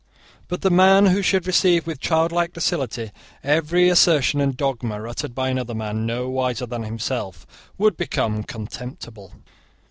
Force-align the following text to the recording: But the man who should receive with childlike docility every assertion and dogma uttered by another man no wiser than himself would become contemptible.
But 0.47 0.61
the 0.63 0.71
man 0.71 1.05
who 1.05 1.21
should 1.21 1.45
receive 1.45 1.85
with 1.85 1.99
childlike 1.99 2.53
docility 2.53 3.11
every 3.43 3.87
assertion 3.87 4.41
and 4.41 4.57
dogma 4.57 4.95
uttered 5.07 5.35
by 5.35 5.49
another 5.49 5.75
man 5.75 6.07
no 6.07 6.27
wiser 6.27 6.65
than 6.65 6.81
himself 6.81 7.45
would 7.77 7.97
become 7.97 8.41
contemptible. 8.41 9.31